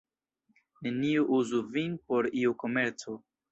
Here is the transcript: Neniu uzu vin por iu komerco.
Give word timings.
Neniu 0.87 1.27
uzu 1.41 1.61
vin 1.77 1.95
por 2.09 2.33
iu 2.43 2.57
komerco. 2.65 3.19